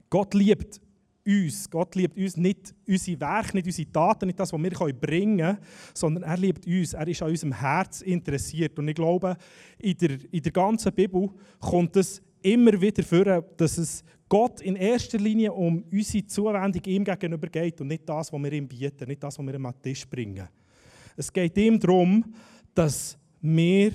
Gott 0.09 0.33
liebt 0.33 0.81
uns. 1.25 1.69
Gott 1.69 1.95
liebt 1.95 2.17
uns 2.17 2.37
nicht 2.37 2.73
unsere 2.87 3.19
Werke, 3.19 3.57
nicht 3.57 3.67
unsere 3.67 3.91
Taten, 3.91 4.25
nicht 4.27 4.39
das, 4.39 4.51
was 4.51 4.61
wir 4.61 4.93
bringen 4.93 5.37
können, 5.37 5.57
sondern 5.93 6.23
er 6.23 6.37
liebt 6.37 6.65
uns. 6.65 6.93
Er 6.93 7.07
ist 7.07 7.21
an 7.21 7.29
unserem 7.29 7.53
Herz 7.53 8.01
interessiert. 8.01 8.79
Und 8.79 8.87
ich 8.87 8.95
glaube, 8.95 9.35
in 9.77 9.97
der, 9.97 10.17
in 10.31 10.41
der 10.41 10.51
ganzen 10.51 10.93
Bibel 10.93 11.29
kommt 11.59 11.95
es 11.97 12.21
immer 12.41 12.79
wieder 12.79 13.03
vor, 13.03 13.41
dass 13.57 13.77
es 13.77 14.03
Gott 14.27 14.61
in 14.61 14.75
erster 14.75 15.17
Linie 15.17 15.51
um 15.51 15.83
unsere 15.91 16.25
Zuwendung 16.25 16.83
ihm 16.85 17.03
gegenüber 17.03 17.47
geht 17.47 17.81
und 17.81 17.87
nicht 17.87 18.07
das, 18.07 18.31
was 18.31 18.41
wir 18.41 18.53
ihm 18.53 18.67
bieten, 18.67 19.07
nicht 19.07 19.23
das, 19.23 19.37
was 19.37 19.45
wir 19.45 19.55
ihm 19.55 19.65
an 19.65 19.73
den 19.73 19.81
Tisch 19.81 20.07
bringen. 20.07 20.47
Es 21.17 21.33
geht 21.33 21.57
ihm 21.57 21.79
darum, 21.79 22.23
dass 22.73 23.17
wir 23.41 23.91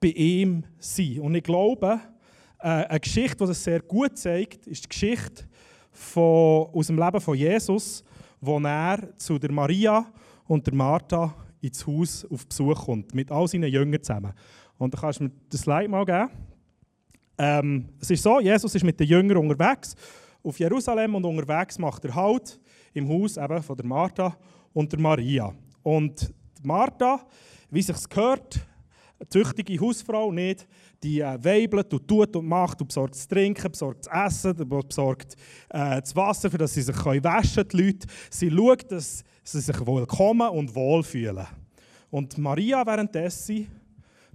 bei 0.00 0.08
ihm 0.08 0.64
sind. 0.78 1.20
Und 1.20 1.34
ich 1.34 1.42
glaube, 1.42 2.00
äh, 2.60 2.68
eine 2.68 3.00
Geschichte, 3.00 3.36
die 3.36 3.46
das 3.46 3.62
sehr 3.62 3.80
gut 3.80 4.16
zeigt, 4.16 4.66
ist 4.66 4.84
die 4.84 4.88
Geschichte 4.88 5.44
von, 5.92 6.68
aus 6.72 6.86
dem 6.86 6.98
Leben 6.98 7.20
von 7.20 7.36
Jesus, 7.36 8.04
wo 8.40 8.58
er 8.60 9.16
zu 9.16 9.38
der 9.38 9.52
Maria 9.52 10.06
und 10.46 10.66
der 10.66 10.74
Martha 10.74 11.34
ins 11.60 11.86
Haus 11.86 12.24
auf 12.30 12.46
Besuch 12.46 12.84
kommt, 12.84 13.14
mit 13.14 13.30
all 13.30 13.48
seinen 13.48 13.70
Jüngern 13.70 14.02
zusammen. 14.02 14.32
Und 14.78 14.94
da 14.94 15.00
kannst 15.00 15.18
du 15.18 15.24
mir 15.24 15.32
das 15.50 15.60
Slide 15.60 15.88
mal 15.88 16.04
geben. 16.04 16.30
Ähm, 17.36 17.88
es 18.00 18.10
ist 18.10 18.22
so, 18.22 18.40
Jesus 18.40 18.74
ist 18.74 18.84
mit 18.84 18.98
den 18.98 19.06
Jüngern 19.06 19.36
unterwegs 19.38 19.94
auf 20.42 20.58
Jerusalem 20.58 21.14
und 21.16 21.24
unterwegs 21.24 21.78
macht 21.78 22.04
er 22.04 22.14
Halt 22.14 22.60
im 22.94 23.08
Haus 23.08 23.36
eben 23.36 23.62
von 23.62 23.76
der 23.76 23.86
Martha 23.86 24.36
und 24.72 24.92
der 24.92 25.00
Maria. 25.00 25.54
Und 25.82 26.32
Martha, 26.62 27.20
wie 27.70 27.82
sich 27.82 28.08
gehört, 28.08 28.60
eine 29.18 29.28
tüchtige 29.28 29.80
Hausfrau 29.80 30.30
nicht, 30.30 30.66
die 31.02 31.20
äh, 31.20 31.42
weibelt 31.42 31.92
und 31.92 32.06
tut 32.06 32.36
und 32.36 32.46
macht 32.46 32.80
und 32.80 32.88
besorgt 32.88 33.14
das 33.14 33.26
Trinken, 33.26 33.70
besorgt 33.70 34.06
das 34.06 34.26
Essen, 34.26 34.68
besorgt 34.68 35.34
äh, 35.70 36.00
das 36.00 36.14
Wasser, 36.14 36.50
für 36.50 36.58
das 36.58 36.74
sie 36.74 36.82
sich 36.82 36.96
können 36.96 37.24
waschen 37.24 37.66
können, 37.66 37.68
die 37.70 37.86
Leute. 37.86 38.06
Sie 38.30 38.50
schaut, 38.50 38.92
dass 38.92 39.24
sie 39.42 39.60
sich 39.60 39.86
willkommen 39.86 40.48
und 40.50 40.74
wohlfühlen. 40.74 41.46
Und 42.10 42.38
Maria 42.38 42.86
währenddessen, 42.86 43.66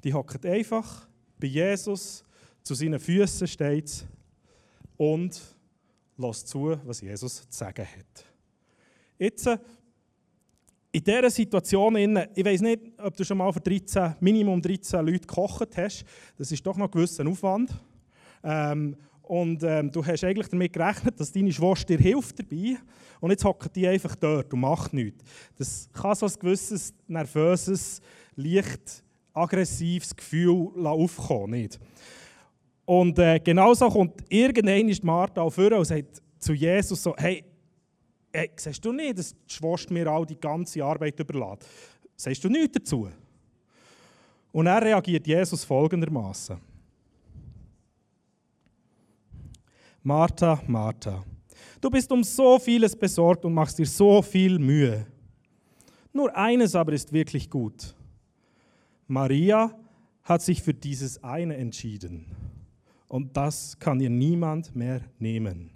die 0.04 0.13
hockt 0.13 0.46
einfach 0.46 1.08
bei 1.40 1.48
Jesus, 1.48 2.24
zu 2.62 2.75
seinen 2.75 3.00
Füßen 3.00 3.48
steht 3.48 4.06
und 4.98 5.42
lässt 6.18 6.48
zu, 6.48 6.78
was 6.86 7.02
Jesus 7.02 7.42
zu 7.42 7.46
sagen 7.50 7.86
hat. 7.86 8.25
Jetzt 9.18 9.50
in 10.94 11.04
dieser 11.04 11.30
Situation, 11.32 11.96
ich 12.36 12.46
weiß 12.46 12.62
nicht, 12.62 12.82
ob 13.00 13.18
du 13.18 13.26
schon 13.26 13.40
mal 13.40 13.52
für 13.52 13.60
13, 13.60 14.16
Minimum 14.20 14.62
13 14.62 15.04
Leute 15.04 15.22
gekocht 15.22 15.76
hast, 15.76 16.06
das 16.38 16.52
ist 16.52 16.66
doch 16.66 16.78
noch 16.78 16.86
ein 16.86 16.92
gewisser 16.92 17.28
Aufwand. 17.28 17.72
Ähm, 18.44 18.96
und 19.24 19.64
ähm, 19.64 19.92
du 19.92 20.06
hast 20.06 20.24
eigentlich 20.24 20.50
damit 20.50 20.72
gerechnet, 20.72 21.20
dass 21.20 21.32
deine 21.32 21.52
Schwester 21.52 21.98
dir 21.98 21.98
hilft 21.98 22.38
dabei. 22.38 22.78
Und 23.20 23.32
jetzt 23.32 23.44
hockt 23.44 23.76
die 23.76 23.88
einfach 23.88 24.16
dort 24.16 24.54
und 24.54 24.60
macht 24.60 24.94
nichts. 24.94 25.24
Das 25.58 25.90
kann 25.92 26.14
so 26.14 26.28
ein 26.28 26.34
gewisses 26.40 26.94
nervöses, 27.08 28.00
leicht 28.36 29.04
aggressives 29.34 30.16
Gefühl 30.16 30.86
aufkommen. 30.86 31.60
Nicht? 31.60 31.80
Und 32.86 33.18
äh, 33.18 33.40
genauso 33.40 33.90
kommt 33.90 34.22
irgendwann 34.30 34.90
ist 34.90 35.04
Martha 35.04 35.42
auf 35.42 35.58
und 35.58 35.86
sagt 35.86 36.22
zu 36.38 36.54
Jesus 36.54 37.02
so, 37.02 37.16
hey, 37.18 37.44
hey, 38.34 38.52
siehst 38.56 38.84
du 38.84 38.92
nicht, 38.92 39.18
dass 39.18 39.34
die 39.34 39.54
Schwester 39.54 39.94
mir 39.94 40.08
all 40.08 40.25
die 40.25 40.40
ganze 40.40 40.84
Arbeit 40.84 41.20
überlässt? 41.20 41.68
Sagst 42.16 42.44
du 42.44 42.50
nichts 42.50 42.78
dazu? 42.80 43.10
Und 44.52 44.68
er 44.68 44.82
reagiert 44.82 45.25
Jesus 45.28 45.63
folgendermaßen: 45.63 46.58
Martha, 50.02 50.62
Martha, 50.68 51.24
du 51.80 51.90
bist 51.90 52.12
um 52.12 52.24
so 52.24 52.60
vieles 52.60 52.96
besorgt 52.96 53.46
und 53.46 53.54
machst 53.54 53.80
dir 53.80 53.86
so 53.86 54.22
viel 54.22 54.60
Mühe. 54.60 55.08
Nur 56.12 56.36
eines 56.36 56.75
aber 56.75 56.94
ist 56.94 57.12
wirklich 57.12 57.50
gut. 57.50 57.96
Maria 59.08 59.75
hat 60.24 60.42
sich 60.42 60.62
für 60.62 60.74
dieses 60.74 61.24
eine 61.24 61.58
entschieden 61.58 62.25
und 63.08 63.36
das 63.36 63.78
kann 63.80 64.00
ihr 64.00 64.10
niemand 64.10 64.75
mehr 64.75 65.02
nehmen. 65.20 65.73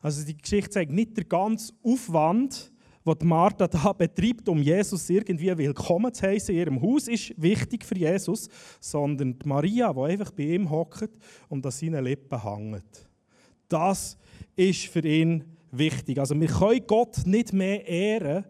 Also 0.00 0.24
die 0.24 0.36
Geschichte 0.36 0.70
zeigt 0.70 0.92
nicht 0.92 1.16
der 1.16 1.24
ganze 1.24 1.72
Aufwand, 1.82 2.72
den 3.14 3.28
Martha 3.28 3.66
da 3.66 3.92
betreibt, 3.98 4.48
um 4.48 4.60
Jesus 4.60 5.08
irgendwie 5.08 5.56
willkommen 5.56 6.12
zu 6.12 6.26
heißen 6.26 6.54
in 6.54 6.60
ihrem 6.60 6.82
Haus, 6.82 7.08
ist 7.08 7.32
wichtig 7.40 7.84
für 7.84 7.96
Jesus, 7.96 8.48
sondern 8.80 9.38
die 9.38 9.48
Maria, 9.48 9.92
die 9.92 10.00
einfach 10.00 10.30
bei 10.32 10.42
ihm 10.44 10.68
hockt 10.68 11.10
und 11.48 11.64
an 11.64 11.72
seinen 11.72 12.04
Lippen 12.04 12.42
hängt. 12.42 13.08
Das 13.68 14.18
ist 14.56 14.86
für 14.86 15.06
ihn 15.06 15.44
wichtig. 15.70 16.18
Also 16.18 16.38
wir 16.38 16.48
können 16.48 16.86
Gott 16.86 17.26
nicht 17.26 17.52
mehr 17.52 17.86
ehren, 17.86 18.44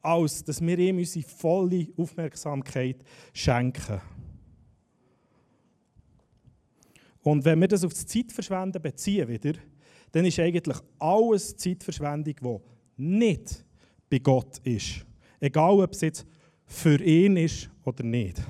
als 0.00 0.44
dass 0.44 0.60
wir 0.60 0.78
ihm 0.78 0.98
unsere 0.98 1.26
volle 1.26 1.88
Aufmerksamkeit 1.96 3.04
schenken. 3.32 4.00
Und 7.22 7.44
wenn 7.44 7.60
wir 7.60 7.68
das 7.68 7.84
auf 7.84 7.92
das 7.92 8.06
Zeitverschwenden 8.06 8.82
beziehen 8.82 9.28
wieder, 9.28 9.52
dann 10.12 10.26
ist 10.26 10.38
eigentlich 10.38 10.78
alles 10.98 11.56
Zeitverschwendung, 11.56 12.34
die 12.40 13.02
nicht 13.02 13.64
bei 14.08 14.18
Gott 14.18 14.58
ist. 14.58 15.04
Egal, 15.40 15.80
ob 15.80 15.92
es 15.92 16.02
jetzt 16.02 16.26
für 16.66 17.02
ihn 17.02 17.36
ist 17.36 17.68
oder 17.84 18.04
nicht. 18.04 18.40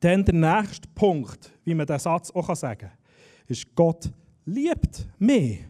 Dann 0.00 0.24
der 0.24 0.34
nächste 0.34 0.86
Punkt, 0.88 1.50
wie 1.64 1.74
man 1.74 1.86
diesen 1.86 2.00
Satz 2.00 2.30
auch 2.30 2.54
sagen 2.54 2.80
kann, 2.80 2.98
ist, 3.46 3.74
Gott 3.74 4.10
liebt 4.44 5.06
mich. 5.18 5.64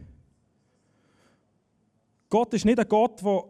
Gott 2.27 2.53
ist 2.53 2.65
nicht 2.65 2.79
ein 2.79 2.89
Gott, 2.89 3.21
der 3.21 3.43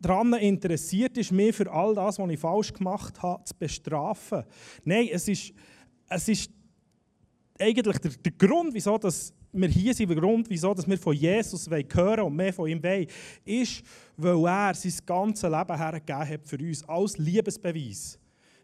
daran 0.00 0.34
interessiert 0.34 1.16
ist, 1.18 1.32
mich 1.32 1.54
für 1.54 1.70
all 1.70 1.94
das, 1.94 2.18
was 2.18 2.30
ich 2.30 2.38
falsch 2.38 2.72
gemacht 2.72 3.22
habe, 3.22 3.44
zu 3.44 3.54
bestrafen. 3.58 4.44
Nein, 4.84 5.08
es 5.12 5.28
ist, 5.28 5.52
es 6.08 6.28
ist 6.28 6.50
eigentlich 7.58 7.98
der, 7.98 8.10
der 8.10 8.32
Grund, 8.32 8.74
wieso 8.74 8.98
dass 8.98 9.32
wir 9.52 9.68
hier 9.68 9.94
sind, 9.94 10.10
der 10.10 10.16
Grund, 10.16 10.48
wieso 10.50 10.74
dass 10.74 10.86
wir 10.86 10.98
von 10.98 11.14
Jesus 11.14 11.68
hören 11.70 12.24
und 12.24 12.36
mehr 12.36 12.52
von 12.52 12.68
ihm 12.68 12.82
wollen, 12.82 13.06
ist, 13.44 13.82
weil 14.16 14.44
er 14.44 14.74
sein 14.74 14.92
ganzes 15.06 15.50
Leben 15.50 15.76
hergegeben 15.76 16.28
hat 16.28 16.46
für 16.46 16.58
uns, 16.58 16.86
als 16.88 17.16
Liebesbeweis. 17.18 18.18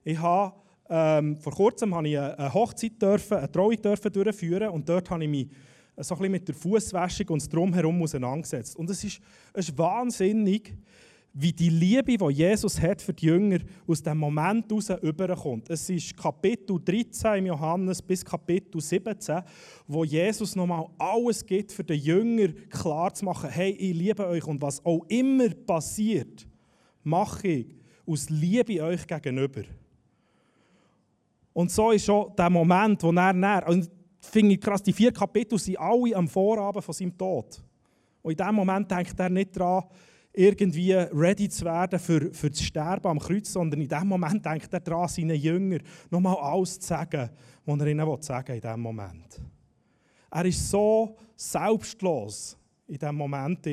Ich 0.04 0.18
habe, 0.18 0.54
ähm, 0.90 1.36
vor 1.36 1.54
kurzem 1.54 1.94
habe 1.94 2.08
ich 2.08 2.18
eine 2.18 2.52
Hochzeit, 2.52 3.00
dürfen, 3.00 3.38
eine 3.38 3.50
Trauung 3.50 3.80
dürfen 3.80 4.12
durchführen 4.12 4.68
und 4.68 4.88
dort 4.88 5.08
habe 5.10 5.24
ich 5.24 5.30
mich 5.30 5.48
so 5.96 6.14
ein 6.14 6.18
bisschen 6.18 6.32
mit 6.32 6.48
der 6.48 6.54
Fußwäschung 6.54 7.28
und 7.28 7.52
Drumherum 7.52 8.02
auseinandergesetzt. 8.02 8.76
Und 8.76 8.90
es 8.90 9.04
ist, 9.04 9.20
es 9.52 9.68
ist 9.68 9.78
wahnsinnig, 9.78 10.74
wie 11.34 11.52
die 11.52 11.70
Liebe, 11.70 12.16
die 12.18 12.34
Jesus 12.34 12.80
hat 12.80 13.00
für 13.00 13.14
die 13.14 13.26
Jünger, 13.26 13.58
aus 13.86 14.02
dem 14.02 14.18
Moment 14.18 14.68
heraus 14.68 14.90
überkommt. 15.02 15.70
Es 15.70 15.88
ist 15.88 16.16
Kapitel 16.16 16.78
13 16.84 17.36
im 17.36 17.46
Johannes 17.46 18.02
bis 18.02 18.24
Kapitel 18.24 18.80
17, 18.80 19.42
wo 19.86 20.04
Jesus 20.04 20.54
nochmal 20.54 20.86
alles 20.98 21.44
gibt, 21.44 21.72
für 21.72 21.84
den 21.84 21.98
Jünger 21.98 22.52
klar 22.68 23.14
zu 23.14 23.24
machen, 23.24 23.48
hey, 23.48 23.70
ich 23.70 23.96
liebe 23.96 24.26
euch 24.26 24.46
und 24.46 24.60
was 24.60 24.84
auch 24.84 25.04
immer 25.08 25.48
passiert, 25.48 26.46
mache 27.02 27.48
ich 27.48 27.66
aus 28.06 28.28
Liebe 28.28 28.82
euch 28.82 29.06
gegenüber. 29.06 29.62
Und 31.54 31.70
so 31.70 31.92
ist 31.92 32.04
schon 32.04 32.34
der 32.36 32.50
Moment, 32.50 33.02
wo 33.02 33.12
er 33.12 33.32
näher, 33.32 33.66
und 33.68 33.90
finde 34.20 34.54
ich 34.54 34.60
krass, 34.60 34.82
die 34.82 34.92
vier 34.92 35.12
Kapitel 35.12 35.58
sind 35.58 35.78
alle 35.78 36.14
am 36.14 36.28
Vorabend 36.28 36.84
von 36.84 36.94
seinem 36.94 37.16
Tod. 37.16 37.62
Und 38.22 38.32
in 38.32 38.36
dem 38.36 38.54
Moment 38.54 38.90
denkt 38.90 39.18
er 39.18 39.28
nicht 39.28 39.56
daran, 39.56 39.84
irgendwie 40.34 40.92
ready 40.92 41.48
zu 41.48 41.64
werden 41.64 41.98
für, 41.98 42.32
für 42.32 42.50
das 42.50 42.62
Sterben 42.62 43.06
am 43.06 43.18
Kreuz, 43.18 43.52
sondern 43.52 43.80
in 43.80 43.88
dem 43.88 44.08
Moment 44.08 44.44
denkt 44.44 44.72
er 44.72 44.80
daran, 44.80 45.08
seinen 45.08 45.36
Jüngern 45.36 45.82
nochmal 46.10 46.36
alles 46.36 46.80
zu 46.80 46.88
sagen, 46.88 47.28
was 47.64 47.80
er 47.80 47.86
ihnen 47.86 48.22
sagen 48.22 48.54
in 48.54 48.60
diesem 48.60 48.80
Moment. 48.80 49.40
Er 50.30 50.44
ist 50.46 50.70
so 50.70 51.16
selbstlos 51.36 52.56
in 52.86 52.98
diesem 52.98 53.16
Moment, 53.16 53.66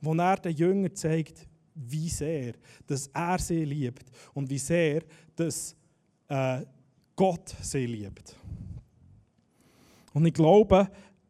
wo 0.00 0.14
er 0.14 0.36
den 0.36 0.56
Jüngern 0.56 0.94
zeigt, 0.94 1.48
wie 1.74 2.08
sehr 2.08 2.54
dass 2.86 3.08
er 3.08 3.38
sie 3.38 3.64
liebt 3.64 4.04
und 4.34 4.48
wie 4.48 4.58
sehr 4.58 5.02
dass, 5.34 5.76
äh, 6.28 6.62
Gott 7.14 7.54
sie 7.62 7.86
liebt. 7.86 8.36
Und 10.12 10.26
ich 10.26 10.34
glaube, 10.34 10.88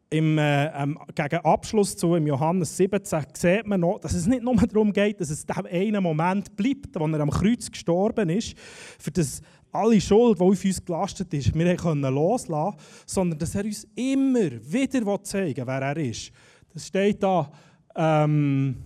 im, 0.09 0.37
äh, 0.37 0.67
ähm, 0.67 0.97
gegen 1.15 1.37
Abschluss 1.37 1.97
zu, 1.97 2.15
im 2.15 2.27
Johannes 2.27 2.77
17, 2.77 3.23
sieht 3.33 3.67
man 3.67 3.81
noch, 3.81 3.99
dass 3.99 4.13
es 4.13 4.25
nicht 4.25 4.43
nur 4.43 4.55
darum 4.55 4.93
geht, 4.93 5.19
dass 5.19 5.29
es 5.29 5.45
dem 5.45 5.65
einen 5.65 6.01
Moment 6.01 6.55
bleibt, 6.55 6.97
wo 6.97 7.07
er 7.07 7.19
am 7.19 7.29
Kreuz 7.29 7.69
gestorben 7.69 8.29
ist, 8.29 8.55
für 8.99 9.11
das 9.11 9.41
alle 9.71 9.99
Schuld, 9.99 10.39
die 10.39 10.43
auf 10.43 10.65
uns 10.65 10.85
gelastet 10.85 11.33
ist, 11.33 11.53
wir 11.53 11.75
können 11.75 12.13
loslassen, 12.13 12.77
sondern 13.05 13.39
dass 13.39 13.55
er 13.55 13.65
uns 13.65 13.85
immer 13.95 14.51
wieder 14.63 15.23
zeigen 15.23 15.57
will, 15.57 15.67
wer 15.67 15.81
er 15.81 15.97
ist. 15.97 16.31
Das 16.73 16.87
steht 16.87 17.21
da, 17.21 17.51
ähm, 17.95 18.77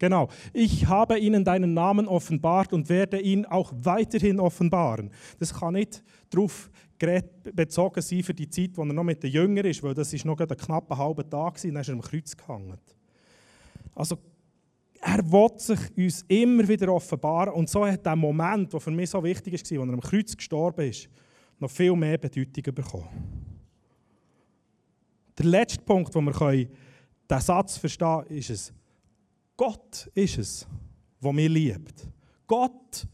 genau. 0.00 0.28
Ich 0.52 0.88
habe 0.88 1.20
ihnen 1.20 1.44
deinen 1.44 1.72
Namen 1.72 2.08
offenbart 2.08 2.72
und 2.72 2.88
werde 2.88 3.20
ihn 3.20 3.46
auch 3.46 3.72
weiterhin 3.76 4.40
offenbaren. 4.40 5.10
Das 5.38 5.54
kann 5.54 5.74
nicht 5.74 6.02
darauf 6.30 6.68
bezogen 7.54 8.02
sein 8.02 8.22
für 8.22 8.34
die 8.34 8.50
Zeit, 8.50 8.70
wo 8.74 8.82
er 8.82 8.92
noch 8.92 9.04
mit 9.04 9.22
den 9.22 9.30
Jüngern 9.30 9.64
ist, 9.66 9.82
weil 9.82 9.94
das 9.94 10.12
ist 10.12 10.24
noch 10.24 10.38
ein 10.38 10.48
knapper 10.48 10.98
halber 10.98 11.28
Tag 11.28 11.62
war, 11.62 11.70
dann 11.70 11.80
ist 11.80 11.88
er 11.88 11.94
am 11.94 12.00
Kreuz 12.00 12.36
gehangen. 12.36 12.78
Also, 13.94 14.18
er 15.00 15.32
will 15.32 15.48
sich 15.56 15.78
uns 15.96 16.24
immer 16.28 16.68
wieder 16.68 16.92
offenbaren 16.92 17.54
und 17.54 17.70
so 17.70 17.86
hat 17.86 18.04
der 18.04 18.16
Moment, 18.16 18.72
der 18.72 18.80
für 18.80 18.90
mich 18.90 19.08
so 19.08 19.22
wichtig 19.24 19.54
war, 19.54 19.80
als 19.80 19.88
er 19.88 19.94
am 19.94 20.00
Kreuz 20.00 20.36
gestorben 20.36 20.88
ist, 20.88 21.08
noch 21.58 21.70
viel 21.70 21.96
mehr 21.96 22.18
Bedeutung 22.18 22.74
bekommen. 22.74 23.08
Der 25.38 25.46
letzte 25.46 25.82
Punkt, 25.82 26.14
wo 26.14 26.20
wir 26.20 26.32
diesen 26.32 27.40
Satz 27.40 27.78
verstehen 27.78 28.24
können, 28.26 28.38
ist 28.38 28.50
es, 28.50 28.72
Gott 29.60 30.10
ist 30.14 30.38
es, 30.38 30.66
der 31.22 31.32
mich 31.34 31.50
liebt. 31.50 32.08
Gott, 32.46 33.06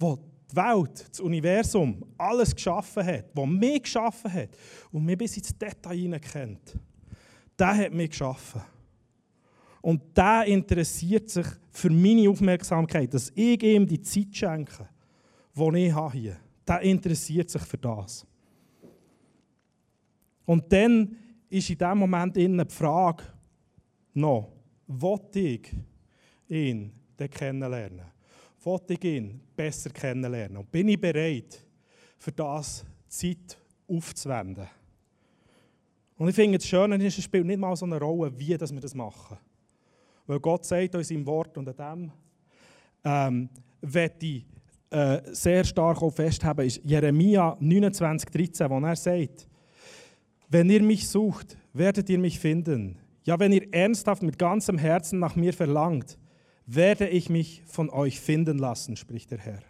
der 0.00 0.16
die 0.16 0.56
Welt, 0.56 1.08
das 1.10 1.18
Universum, 1.18 2.04
alles 2.16 2.54
geschaffen 2.54 3.04
hat, 3.04 3.24
was 3.34 3.48
mich 3.48 3.82
geschaffen 3.82 4.32
hat 4.32 4.50
und 4.92 5.04
mich 5.04 5.18
bis 5.18 5.36
ins 5.36 5.58
Detail 5.58 5.96
hinein 5.96 6.20
kennt, 6.20 6.78
der 7.58 7.78
hat 7.78 7.92
mich 7.92 8.10
geschaffen. 8.10 8.62
Und 9.82 10.16
der 10.16 10.44
interessiert 10.44 11.30
sich 11.30 11.48
für 11.72 11.90
meine 11.90 12.30
Aufmerksamkeit, 12.30 13.12
dass 13.12 13.32
ich 13.34 13.60
ihm 13.60 13.88
die 13.88 14.00
Zeit 14.00 14.36
schenke, 14.36 14.88
die 15.52 15.78
ich 15.78 15.92
habe 15.92 16.16
hier. 16.16 16.36
Der 16.64 16.80
interessiert 16.82 17.50
sich 17.50 17.62
für 17.62 17.78
das. 17.78 18.24
Und 20.44 20.72
dann 20.72 21.16
ist 21.48 21.70
in 21.70 21.76
diesem 21.76 21.98
Moment 21.98 22.36
die 22.36 22.64
Frage 22.68 23.24
noch, 24.14 24.55
will 24.86 25.20
ich 25.34 25.72
ihn 26.48 26.92
kennenlernen? 27.30 28.16
wollte 28.66 28.94
ich 28.94 29.04
ihn 29.04 29.40
besser 29.54 29.90
kennenlernen. 29.90 30.58
Und 30.58 30.70
bin 30.70 30.88
ich 30.88 31.00
bereit, 31.00 31.64
für 32.18 32.32
das 32.32 32.84
Zeit 33.08 33.56
aufzuwenden? 33.88 34.66
Und 36.18 36.28
ich 36.28 36.34
finde, 36.34 36.58
das 36.58 36.66
Schöne 36.66 36.96
ist, 37.04 37.18
es 37.18 37.24
spielt 37.24 37.46
nicht 37.46 37.60
mal 37.60 37.76
so 37.76 37.86
eine 37.86 38.00
Rolle, 38.00 38.36
wie 38.38 38.48
wir 38.48 38.58
das 38.58 38.94
machen. 38.94 39.38
Weil 40.26 40.40
Gott 40.40 40.64
sagt 40.64 40.94
uns 40.96 41.10
im 41.10 41.24
Wort 41.24 41.56
und 41.56 41.68
an 41.80 42.10
dem 43.04 43.48
ähm, 43.82 44.10
ich 44.20 44.44
äh, 44.90 45.20
sehr 45.32 45.64
stark 45.64 46.02
auch 46.02 46.10
festhalten, 46.10 46.62
ist 46.62 46.80
Jeremia 46.82 47.56
29, 47.60 48.28
13, 48.30 48.70
wo 48.70 48.80
er 48.80 48.96
sagt, 48.96 49.46
Wenn 50.48 50.70
ihr 50.70 50.82
mich 50.82 51.06
sucht, 51.06 51.56
werdet 51.72 52.08
ihr 52.10 52.18
mich 52.18 52.40
finden. 52.40 52.98
Ja, 53.26 53.40
wenn 53.40 53.50
ihr 53.50 53.74
ernsthaft 53.74 54.22
mit 54.22 54.38
ganzem 54.38 54.78
Herzen 54.78 55.18
nach 55.18 55.34
mir 55.34 55.52
verlangt, 55.52 56.16
werde 56.64 57.08
ich 57.08 57.28
mich 57.28 57.64
von 57.66 57.90
euch 57.90 58.20
finden 58.20 58.56
lassen, 58.56 58.96
spricht 58.96 59.32
der 59.32 59.38
Herr. 59.38 59.62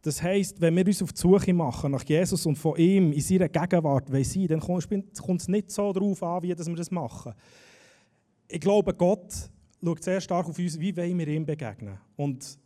Das 0.00 0.22
heißt, 0.22 0.62
wenn 0.62 0.76
wir 0.76 0.86
uns 0.86 1.02
auf 1.02 1.12
die 1.12 1.20
Suche 1.20 1.52
machen 1.52 1.92
nach 1.92 2.04
Jesus 2.04 2.46
und 2.46 2.56
von 2.56 2.76
ihm 2.76 3.12
in 3.12 3.20
seiner 3.20 3.48
Gegenwart 3.48 4.08
sein 4.08 4.46
dann 4.48 4.60
kommt 4.60 5.40
es 5.40 5.48
nicht 5.48 5.70
so 5.70 5.92
darauf 5.92 6.22
an, 6.22 6.42
wie 6.42 6.48
wir 6.48 6.56
das 6.56 6.90
machen. 6.90 7.34
Ich 8.48 8.60
glaube, 8.60 8.94
Gott 8.94 9.50
schaut 9.82 10.02
sehr 10.02 10.20
stark 10.22 10.46
auf 10.48 10.58
uns, 10.58 10.80
wie 10.80 10.96
wollen 10.96 11.18
wir 11.18 11.28
ihm 11.28 11.44
begegnen. 11.44 11.98
Und 12.16 12.58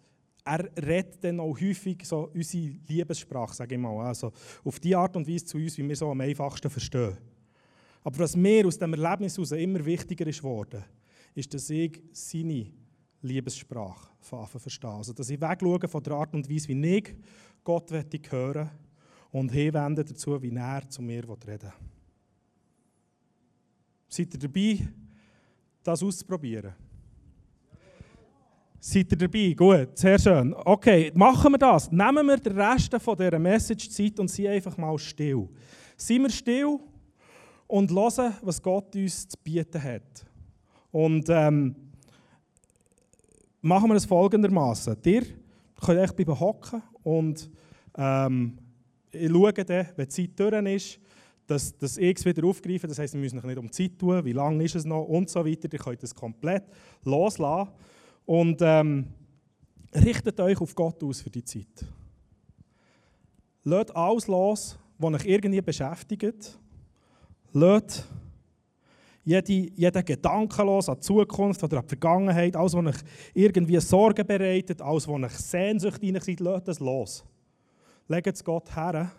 er 0.48 0.70
redet 0.82 1.22
dann 1.22 1.40
auch 1.40 1.60
häufig 1.60 2.04
so 2.04 2.30
unsere 2.32 2.74
Liebessprache, 2.88 3.54
sage 3.54 3.74
ich 3.74 3.80
mal. 3.80 4.06
Also 4.06 4.32
auf 4.64 4.80
die 4.80 4.96
Art 4.96 5.14
und 5.16 5.28
Weise 5.28 5.44
zu 5.44 5.58
uns, 5.58 5.76
wie 5.76 5.86
wir 5.86 5.96
so 5.96 6.10
am 6.10 6.20
einfachsten 6.20 6.70
verstehen. 6.70 7.18
Aber 8.02 8.18
was 8.20 8.34
mir 8.34 8.66
aus 8.66 8.78
dem 8.78 8.94
Erlebnis 8.94 9.36
heraus 9.36 9.52
immer 9.52 9.84
wichtiger 9.84 10.26
ist 10.26 10.38
geworden, 10.38 10.84
ist, 11.34 11.52
dass 11.52 11.68
ich 11.68 12.02
seine 12.12 12.66
Liebessprache 13.20 14.08
verstehe. 14.58 14.90
Also, 14.90 15.12
dass 15.12 15.28
ich 15.28 15.40
wegschaue 15.40 15.88
von 15.88 16.02
der 16.02 16.12
Art 16.14 16.34
und 16.34 16.48
Weise, 16.48 16.68
wie 16.68 16.96
ich 16.96 17.14
Gott 17.62 17.90
hören 17.90 18.70
und 19.30 19.52
hinwende 19.52 20.04
dazu, 20.04 20.40
wie 20.40 20.54
er 20.54 20.88
zu 20.88 21.02
mir 21.02 21.28
reden. 21.28 21.72
Seid 24.08 24.32
ihr 24.32 24.40
dabei, 24.40 24.88
das 25.82 26.02
auszuprobieren? 26.02 26.87
Seid 28.80 29.10
ihr 29.10 29.18
dabei? 29.18 29.54
Gut, 29.54 29.98
sehr 29.98 30.18
schön. 30.20 30.54
Okay, 30.54 31.10
machen 31.12 31.52
wir 31.52 31.58
das. 31.58 31.90
Nehmen 31.90 32.26
wir 32.26 32.36
den 32.36 32.58
Rest 32.58 32.92
dieser 32.92 33.38
Message-Zeit 33.38 34.20
und 34.20 34.28
sind 34.28 34.46
einfach 34.46 34.76
mal 34.76 34.96
still. 34.98 35.48
Seien 35.96 36.22
wir 36.22 36.30
still 36.30 36.78
und 37.66 37.90
hören, 37.90 38.34
was 38.40 38.62
Gott 38.62 38.94
uns 38.94 39.26
zu 39.26 39.36
bieten 39.42 39.82
hat. 39.82 40.24
Und 40.92 41.28
ähm, 41.28 41.74
machen 43.60 43.88
wir 43.88 43.96
es 43.96 44.04
folgendermaßen. 44.04 44.96
Ihr 45.04 45.22
könnt 45.84 45.98
echt 45.98 46.14
bleiben 46.14 46.38
hocken 46.38 46.80
und 47.02 47.50
ähm, 47.96 48.58
ich 49.10 49.28
schaue 49.28 49.52
dann, 49.52 49.86
wenn 49.96 50.08
die 50.08 50.08
Zeit 50.08 50.38
durch 50.38 50.74
ist, 50.74 51.00
dass, 51.48 51.76
dass 51.76 51.96
ich 51.96 52.16
es 52.16 52.24
wieder 52.24 52.46
aufgreife. 52.46 52.86
Das 52.86 52.98
heisst, 53.00 53.14
wir 53.14 53.20
müssen 53.20 53.44
nicht 53.44 53.58
um 53.58 53.66
die 53.66 53.72
Zeit 53.72 53.98
tun, 53.98 54.24
wie 54.24 54.32
lange 54.32 54.62
ist 54.62 54.76
es 54.76 54.84
noch 54.84 55.02
und 55.04 55.28
so 55.28 55.44
weiter. 55.44 55.68
Ihr 55.72 55.78
könnt 55.78 56.02
es 56.04 56.14
komplett 56.14 56.64
loslassen. 57.02 57.72
Und 58.28 58.60
ähm, 58.60 59.06
richtet 59.94 60.38
euch 60.38 60.60
auf 60.60 60.74
Gott 60.74 61.02
aus 61.02 61.22
für 61.22 61.30
die 61.30 61.42
Zeit. 61.42 61.86
Lasst 63.64 63.96
alles 63.96 64.26
los, 64.26 64.78
was 64.98 65.14
euch 65.14 65.24
irgendwie 65.24 65.62
beschäftigt. 65.62 66.58
Lasst 67.52 68.06
jede, 69.24 69.52
jeden 69.74 70.04
Gedanken 70.04 70.66
los 70.66 70.90
an 70.90 70.96
die 70.96 71.00
Zukunft 71.00 71.64
oder 71.64 71.78
an 71.78 71.84
die 71.84 71.88
Vergangenheit, 71.88 72.54
alles, 72.54 72.74
was 72.74 72.84
euch 72.84 73.02
irgendwie 73.32 73.80
Sorgen 73.80 74.26
bereitet, 74.26 74.82
alles, 74.82 75.08
was 75.08 75.22
euch 75.22 75.38
Sehnsucht 75.38 76.02
in 76.02 76.20
seid, 76.20 76.40
lasst 76.40 76.68
es 76.68 76.80
los. 76.80 77.24
Legt 78.08 78.26
es 78.26 78.44
Gott 78.44 78.76
her 78.76 79.10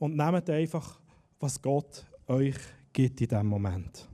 und 0.00 0.16
nehmt 0.16 0.50
einfach, 0.50 0.98
was 1.38 1.62
Gott 1.62 2.04
euch 2.26 2.56
gibt 2.92 3.20
in 3.20 3.28
diesem 3.28 3.46
Moment. 3.46 4.08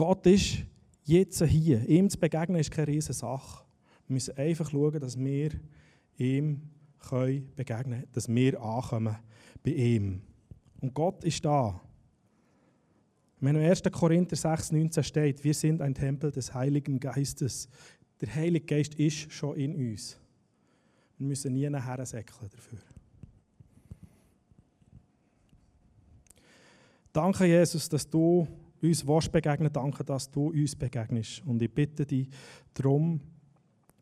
Gott 0.00 0.24
ist 0.24 0.64
jetzt 1.04 1.44
hier. 1.44 1.86
Ihm 1.86 2.08
zu 2.08 2.18
begegnen 2.18 2.58
ist 2.58 2.70
keine 2.70 2.86
riesige 2.86 3.12
Sache. 3.12 3.66
Wir 4.06 4.14
müssen 4.14 4.34
einfach 4.34 4.70
schauen, 4.70 4.98
dass 4.98 5.18
wir 5.18 5.50
ihm 6.16 6.62
können 7.00 7.52
begegnen 7.54 8.00
können, 8.00 8.12
dass 8.14 8.26
wir 8.26 8.62
ankommen 8.62 9.18
bei 9.62 9.72
ihm. 9.72 10.22
Und 10.80 10.94
Gott 10.94 11.22
ist 11.22 11.44
da. 11.44 11.78
Wenn 13.40 13.56
im 13.56 13.62
1. 13.62 13.82
Korinther 13.92 14.36
6, 14.36 14.72
19 14.72 15.04
steht, 15.04 15.44
wir 15.44 15.52
sind 15.52 15.82
ein 15.82 15.92
Tempel 15.92 16.32
des 16.32 16.54
Heiligen 16.54 16.98
Geistes. 16.98 17.68
Der 18.22 18.34
Heilige 18.34 18.64
Geist 18.64 18.94
ist 18.94 19.30
schon 19.30 19.58
in 19.58 19.74
uns. 19.74 20.18
Wir 21.18 21.26
müssen 21.26 21.52
nie 21.52 21.68
nachher 21.68 22.06
säckeln 22.06 22.48
dafür. 22.50 22.78
Danke, 27.12 27.44
Jesus, 27.44 27.86
dass 27.86 28.08
du 28.08 28.48
uns 28.82 29.06
willst 29.06 29.32
begegnen, 29.32 29.72
danke, 29.72 30.04
dass 30.04 30.30
du 30.30 30.48
uns 30.48 30.74
begegnest. 30.74 31.42
Und 31.46 31.60
ich 31.62 31.72
bitte 31.72 32.06
dich 32.06 32.28
darum, 32.74 33.20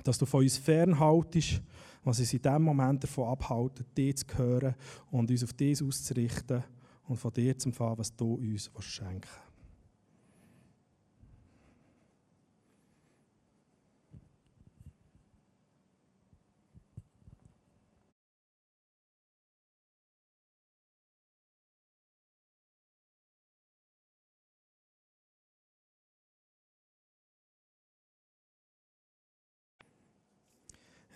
dass 0.05 0.19
du 0.19 0.27
von 0.27 0.43
uns 0.43 0.57
fernhaltest, 0.57 1.61
was 2.05 2.21
uns 2.21 2.33
in 2.33 2.43
diesem 2.43 2.63
Moment 2.63 3.03
davon 3.03 3.29
abhalten, 3.29 3.85
dir 3.97 4.15
zu 4.15 4.27
hören 4.37 4.75
und 5.11 5.31
uns 5.31 5.45
auf 5.45 5.53
dies 5.53 5.83
auszurichten 5.83 6.63
und 7.09 7.17
von 7.17 7.33
dir 7.33 7.59
zu 7.59 7.69
empfangen, 7.69 7.99
was 7.99 8.15
du 8.15 8.35
uns 8.35 8.71
schenken 8.81 9.21
willst. 9.23 9.48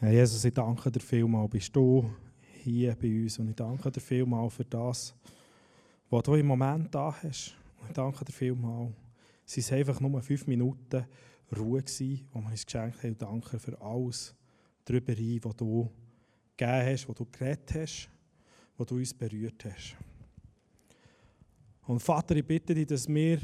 Herr 0.03 0.11
Jesus, 0.11 0.45
ich 0.45 0.53
danke 0.53 0.91
dir 0.91 0.99
vielmal, 0.99 1.47
bist 1.47 1.77
du 1.77 2.11
hier 2.65 2.97
bei 3.01 3.23
uns 3.23 3.39
und 3.39 3.51
ich 3.51 3.55
danke 3.55 3.89
dir 3.89 4.01
vielmal 4.01 4.51
für 4.51 4.65
das, 4.65 5.15
was 6.11 6.23
du 6.25 6.35
im 6.35 6.47
Moment 6.49 6.93
da 6.93 7.15
hast. 7.23 7.57
Und 7.81 7.87
ich 7.87 7.95
danke 7.95 8.25
dir 8.25 8.33
vielmal. 8.33 8.93
Es 9.47 9.71
waren 9.71 9.79
einfach 9.79 10.01
nur 10.01 10.21
fünf 10.21 10.49
Minuten 10.49 11.07
Ruhe, 11.57 11.85
wo 12.33 12.41
wir 12.41 12.51
uns 12.51 12.67
geschenkt 12.67 13.01
haben. 13.01 13.11
Und 13.11 13.23
danke 13.23 13.61
für 13.61 13.81
alles 13.81 14.35
darüber 14.85 15.13
ein, 15.13 15.39
was 15.41 15.55
du 15.55 15.89
gegeben 16.57 16.87
hast, 16.87 17.09
was 17.09 17.15
du 17.15 17.27
geredet 17.31 17.73
hast, 17.73 18.11
was 18.77 18.87
du 18.89 18.97
uns 18.97 19.15
berührt 19.15 19.65
hast. 19.67 19.97
Und 21.87 22.01
Vater, 22.01 22.35
ich 22.35 22.45
bitte 22.45 22.75
dich, 22.75 22.89
dass 22.89 23.07
wir 23.07 23.39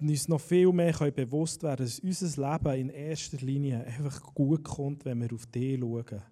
uns 0.00 0.28
noch 0.28 0.40
viel 0.40 0.72
mehr 0.72 0.92
bewusst 1.10 1.62
werden 1.62 1.84
dass 1.84 1.98
unser 1.98 2.52
Leben 2.52 2.80
in 2.80 2.88
erster 2.90 3.38
Linie 3.38 3.84
einfach 3.84 4.22
gut 4.34 4.64
kommt, 4.64 5.04
wenn 5.04 5.20
wir 5.20 5.32
auf 5.32 5.46
dich 5.46 5.78
schauen. 5.78 6.22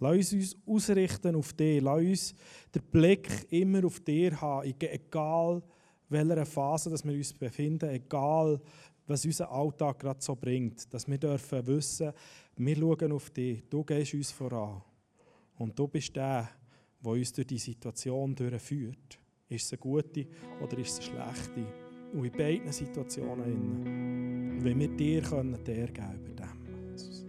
Lass 0.00 0.32
uns 0.32 0.56
ausrichten 0.66 1.34
auf 1.34 1.52
dich. 1.52 1.82
Lass 1.82 1.98
uns 1.98 2.34
den 2.74 2.82
Blick 2.82 3.46
immer 3.50 3.84
auf 3.84 4.00
dich 4.00 4.32
haben, 4.40 4.74
egal 4.80 5.62
welcher 6.08 6.46
Phase 6.46 6.90
dass 6.90 7.04
wir 7.04 7.14
uns 7.14 7.32
befinden, 7.32 7.90
egal 7.90 8.60
was 9.06 9.24
unser 9.24 9.50
Alltag 9.50 9.98
gerade 9.98 10.22
so 10.22 10.36
bringt. 10.36 10.92
Dass 10.92 11.08
wir 11.08 11.18
dürfen 11.18 11.66
wissen, 11.66 12.12
wir 12.56 12.76
schauen 12.76 13.12
auf 13.12 13.30
dich, 13.30 13.62
du 13.68 13.84
gehst 13.84 14.14
uns 14.14 14.30
voran. 14.30 14.82
Und 15.56 15.78
du 15.78 15.88
bist 15.88 16.14
der, 16.14 16.48
der 17.00 17.12
uns 17.12 17.32
durch 17.32 17.46
die 17.46 17.58
Situation 17.58 18.34
durchführt. 18.34 19.18
Ist 19.48 19.64
es 19.64 19.72
eine 19.72 19.78
gute 19.78 20.26
oder 20.62 20.78
ist 20.78 21.00
es 21.00 21.10
eine 21.10 21.34
schlechte? 21.34 21.87
Und 22.12 22.24
in 22.24 22.32
beiden 22.32 22.72
Situationen. 22.72 24.58
Wenn 24.60 24.80
wir 24.80 24.88
dir 24.88 25.22
können, 25.22 25.56
dir 25.64 25.86
geben. 25.86 26.28
Jesus. 26.90 27.24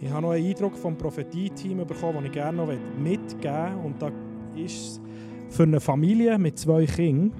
Ich 0.00 0.10
habe 0.10 0.22
noch 0.22 0.32
einen 0.32 0.46
Eindruck 0.46 0.76
vom 0.76 0.96
Prophetie-Team 0.98 1.86
bekommen, 1.86 2.18
den 2.18 2.26
ich 2.26 2.32
gerne 2.32 2.58
noch 2.58 2.68
mitgeben 2.98 3.32
möchte. 3.42 3.78
Und 3.82 4.02
da 4.02 4.10
ist 4.56 4.76
es 4.76 5.00
für 5.48 5.62
eine 5.62 5.80
Familie 5.80 6.38
mit 6.38 6.58
zwei 6.58 6.84
Kindern. 6.84 7.32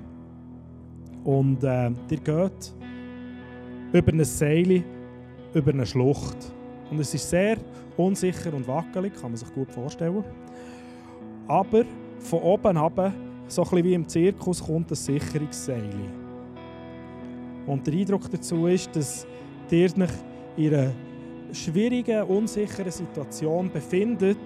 Und 1.25 1.63
äh, 1.65 1.91
ihr 2.11 2.19
geht 2.19 2.75
über 3.93 4.13
eine 4.13 4.25
Seile, 4.25 4.83
über 5.53 5.73
eine 5.73 5.87
Schlucht. 5.87 6.37
Und 6.91 7.01
es 7.01 7.13
ist 7.15 7.29
sehr 7.29 7.57
unsicher 7.97 8.53
und 8.53 8.67
wackelig, 8.67 9.15
kann 9.15 9.31
man 9.31 9.37
sich 9.37 9.53
gut 9.55 9.71
vorstellen. 9.71 10.25
Aber 11.47 11.85
von 12.19 12.41
oben 12.41 12.77
herab 12.77 13.13
so 13.49 13.65
ein 13.65 13.85
wie 13.85 13.95
im 13.95 14.09
Zirkus 14.09 14.63
kommt 14.63 14.91
ein 14.91 14.95
Sicherungsseil. 14.95 15.91
Und 17.67 17.87
der 17.87 17.95
Eindruck 17.95 18.31
dazu 18.31 18.67
ist, 18.67 18.95
dass 18.95 19.27
ihr 19.71 19.85
euch 19.85 20.11
in 20.57 20.75
einer 20.75 20.93
schwierigen, 21.53 22.23
unsicheren 22.25 22.91
Situation 22.91 23.71
befindet, 23.71 24.39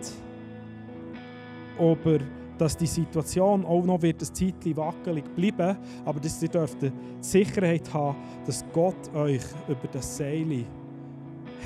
aber 1.78 2.18
dass 2.58 2.76
die 2.76 2.86
Situation 2.86 3.64
auch 3.64 3.84
noch 3.84 4.02
wird 4.02 4.20
ein 4.20 4.34
Zeitchen 4.34 4.76
wackelig 4.76 5.24
bleiben, 5.36 5.76
aber 6.04 6.20
dass 6.20 6.42
ihr 6.42 6.48
dürft 6.48 6.82
die 6.82 6.92
Sicherheit 7.20 7.92
haben, 7.92 8.16
dass 8.44 8.64
Gott 8.72 9.14
euch 9.14 9.42
über 9.68 9.88
das 9.92 10.16
Seil 10.16 10.64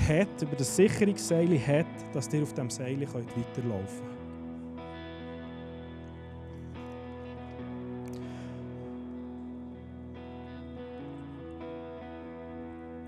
hat, 0.07 0.41
über 0.41 0.55
das 0.55 0.75
Sicherungsseil 0.75 1.59
hat, 1.59 1.87
dass 2.13 2.31
ihr 2.33 2.43
auf 2.43 2.53
dem 2.53 2.69
Seil 2.69 3.01
weiterlaufen 3.01 4.05
könnt. 4.05 4.12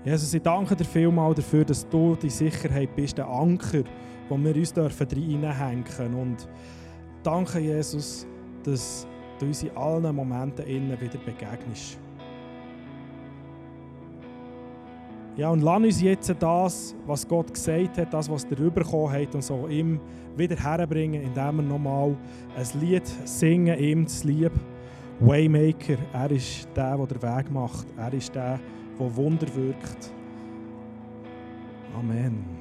Jesus, 0.06 0.32
ich 0.34 0.42
danke 0.42 0.76
dir 0.76 0.84
vielmal 0.84 1.34
dafür, 1.34 1.64
dass 1.64 1.88
du 1.88 2.14
die 2.14 2.30
Sicherheit 2.30 2.94
bist, 2.94 3.18
der 3.18 3.26
Anker, 3.26 3.82
wo 4.28 4.38
wir 4.38 4.54
uns 4.54 4.72
dürfen 4.72 5.04
reinhängen 5.10 5.82
dürfen. 5.82 6.14
Und 6.14 6.48
danke, 7.24 7.58
Jesus, 7.58 8.24
dass 8.62 9.04
du 9.40 9.46
uns 9.46 9.64
in 9.64 9.76
allen 9.76 10.14
Momenten 10.14 10.64
innen 10.64 11.00
wieder 11.00 11.18
begegnest. 11.18 11.98
Ja, 15.36 15.50
und 15.50 15.62
lass 15.62 15.82
uns 15.82 16.00
jetzt 16.00 16.32
das, 16.38 16.94
was 17.04 17.26
Gott 17.26 17.52
gesagt 17.52 17.98
hat, 17.98 18.14
das, 18.14 18.30
was 18.30 18.44
er 18.44 18.70
bekommen 18.70 19.12
hat, 19.12 19.34
und 19.34 19.42
so 19.42 19.66
ihm 19.66 19.98
wieder 20.36 20.54
herbringen, 20.54 21.20
indem 21.20 21.56
wir 21.56 21.62
nochmal 21.64 22.16
ein 22.56 22.80
Lied 22.80 23.08
singen, 23.24 23.76
ihm 23.76 24.04
das 24.04 24.22
Lieb. 24.22 24.52
Waymaker, 25.18 25.96
er 26.12 26.30
ist 26.30 26.68
der, 26.76 26.96
der 26.96 27.06
den 27.06 27.22
Weg 27.22 27.50
macht. 27.50 27.86
Er 27.96 28.12
ist 28.12 28.32
der, 28.32 28.60
der 28.98 29.16
Wunder 29.16 29.46
wirkt. 29.54 30.10
Amen. 31.96 32.55